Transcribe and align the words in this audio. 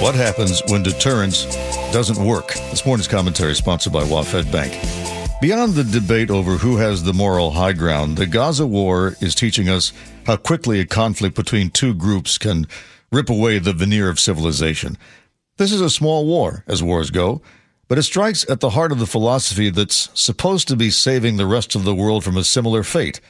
What 0.00 0.14
happens 0.14 0.62
when 0.68 0.82
deterrence 0.82 1.44
doesn't 1.92 2.24
work? 2.24 2.54
This 2.70 2.86
morning's 2.86 3.06
commentary 3.06 3.52
is 3.52 3.58
sponsored 3.58 3.92
by 3.92 4.02
WaFd 4.02 4.50
Bank. 4.50 4.72
Beyond 5.42 5.74
the 5.74 5.84
debate 5.84 6.30
over 6.30 6.52
who 6.52 6.78
has 6.78 7.02
the 7.02 7.12
moral 7.12 7.50
high 7.50 7.74
ground, 7.74 8.16
the 8.16 8.26
Gaza 8.26 8.66
war 8.66 9.14
is 9.20 9.34
teaching 9.34 9.68
us 9.68 9.92
how 10.24 10.38
quickly 10.38 10.80
a 10.80 10.86
conflict 10.86 11.36
between 11.36 11.68
two 11.68 11.92
groups 11.92 12.38
can 12.38 12.66
rip 13.12 13.28
away 13.28 13.58
the 13.58 13.74
veneer 13.74 14.08
of 14.08 14.18
civilization. 14.18 14.96
This 15.58 15.70
is 15.70 15.82
a 15.82 15.90
small 15.90 16.24
war, 16.24 16.64
as 16.66 16.82
wars 16.82 17.10
go, 17.10 17.42
but 17.86 17.98
it 17.98 18.04
strikes 18.04 18.48
at 18.48 18.60
the 18.60 18.70
heart 18.70 18.92
of 18.92 19.00
the 19.00 19.06
philosophy 19.06 19.68
that's 19.68 20.08
supposed 20.18 20.66
to 20.68 20.76
be 20.76 20.90
saving 20.90 21.36
the 21.36 21.44
rest 21.44 21.74
of 21.74 21.84
the 21.84 21.94
world 21.94 22.24
from 22.24 22.38
a 22.38 22.44
similar 22.44 22.82
fate 22.82 23.20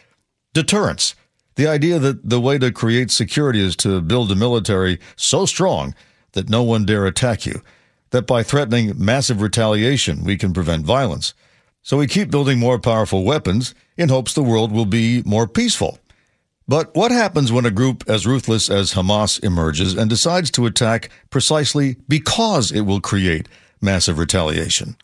deterrence. 0.55 1.17
The 1.57 1.67
idea 1.67 1.99
that 1.99 2.31
the 2.31 2.41
way 2.41 2.59
to 2.59 2.71
create 2.71 3.11
security 3.11 3.61
is 3.61 3.75
to 3.77 4.01
build 4.01 4.31
a 4.31 4.37
military 4.37 5.01
so 5.17 5.47
strong 5.47 5.97
that 6.33 6.49
no 6.49 6.63
one 6.63 6.85
dare 6.85 7.07
attack 7.07 7.47
you, 7.47 7.63
that 8.11 8.27
by 8.27 8.43
threatening 8.43 8.93
massive 8.97 9.41
retaliation, 9.41 10.25
we 10.25 10.37
can 10.37 10.53
prevent 10.53 10.85
violence. 10.85 11.35
So 11.83 11.97
we 11.97 12.07
keep 12.07 12.31
building 12.31 12.59
more 12.59 12.79
powerful 12.79 13.25
weapons 13.25 13.75
in 13.97 14.09
hopes 14.09 14.35
the 14.35 14.43
world 14.43 14.73
will 14.73 14.87
be 14.87 15.23
more 15.25 15.47
peaceful. 15.47 15.99
But 16.69 16.95
what 16.95 17.11
happens 17.11 17.51
when 17.51 17.67
a 17.67 17.71
group 17.71 18.05
as 18.07 18.27
ruthless 18.27 18.71
as 18.71 18.93
Hamas 18.93 19.43
emerges 19.43 19.95
and 19.95 20.09
decides 20.09 20.51
to 20.53 20.67
attack 20.67 21.11
precisely 21.29 21.97
because 22.07 22.71
it 22.71 22.83
will 22.83 23.01
create 23.01 23.49
massive 23.81 24.19
retaliation? 24.19 24.97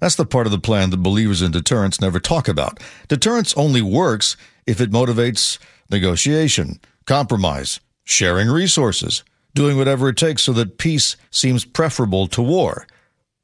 That's 0.00 0.16
the 0.16 0.26
part 0.26 0.46
of 0.46 0.52
the 0.52 0.58
plan 0.58 0.90
that 0.90 1.02
believers 1.02 1.40
in 1.40 1.52
deterrence 1.52 2.00
never 2.00 2.18
talk 2.18 2.48
about. 2.48 2.80
Deterrence 3.06 3.54
only 3.56 3.80
works 3.80 4.36
if 4.66 4.80
it 4.80 4.90
motivates 4.90 5.58
negotiation, 5.90 6.80
compromise, 7.06 7.80
sharing 8.02 8.48
resources, 8.48 9.22
doing 9.54 9.76
whatever 9.76 10.08
it 10.08 10.16
takes 10.16 10.42
so 10.42 10.52
that 10.52 10.78
peace 10.78 11.16
seems 11.30 11.64
preferable 11.64 12.26
to 12.28 12.42
war. 12.42 12.86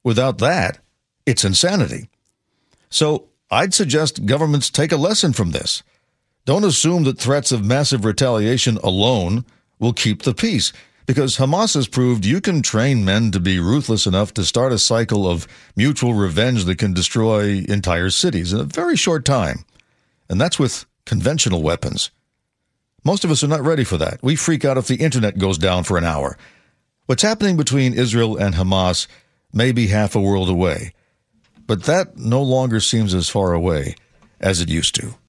Without 0.03 0.39
that, 0.39 0.79
it's 1.27 1.45
insanity. 1.45 2.09
So 2.91 3.29
I'd 3.51 3.75
suggest 3.75 4.27
governments 4.27 4.71
take 4.71 4.93
a 4.93 4.97
lesson 4.97 5.33
from 5.33 5.53
this. 5.53 5.83
Don't 6.47 6.65
assume 6.65 7.05
that 7.05 7.19
threats 7.19 7.53
of 7.53 7.65
massive 7.65 8.05
retaliation 8.05 8.77
alone 8.79 9.45
will 9.79 9.93
keep 9.93 10.23
the 10.23 10.35
peace, 10.35 10.73
because 11.07 11.37
Hamas 11.37 11.75
has 11.75 11.89
proved 11.89 12.25
you 12.25 12.41
can 12.41 12.63
train 12.63 13.05
men 13.05 13.31
to 13.31 13.41
be 13.41 13.59
ruthless 13.59 14.07
enough 14.07 14.33
to 14.35 14.45
start 14.45 14.73
a 14.73 14.79
cycle 14.79 15.29
of 15.29 15.47
mutual 15.77 16.15
revenge 16.15 16.65
that 16.65 16.79
can 16.79 16.93
destroy 16.93 17.65
entire 17.69 18.11
cities 18.11 18.53
in 18.53 18.61
a 18.61 18.65
very 18.65 18.97
short 18.97 19.25
time. 19.25 19.65
And 20.29 20.41
that's 20.41 20.59
with 20.59 20.87
conventional 21.07 21.63
weapons. 21.63 22.11
Most 23.05 23.25
of 23.25 23.31
us 23.31 23.43
are 23.43 23.49
not 23.49 23.65
ready 23.65 23.85
for 23.85 23.97
that. 23.97 24.23
We 24.23 24.37
freak 24.37 24.65
out 24.65 24.79
if 24.79 24.87
the 24.87 24.97
internet 24.97 25.39
goes 25.39 25.59
down 25.59 25.85
for 25.85 25.97
an 25.97 26.05
hour. 26.05 26.37
What's 27.07 27.23
happening 27.23 27.57
between 27.57 27.95
Israel 27.95 28.37
and 28.37 28.55
Hamas 28.55 29.07
may 29.53 29.73
be 29.73 29.89
half 29.89 30.15
a 30.15 30.21
world 30.21 30.49
away, 30.49 30.93
but 31.67 31.85
that 31.85 32.17
no 32.17 32.43
longer 32.43 32.81
seems 32.81 33.15
as 33.15 33.29
far 33.29 33.53
away 33.53 33.97
as 34.41 34.61
it 34.61 34.69
used 34.69 34.95
to. 34.97 35.15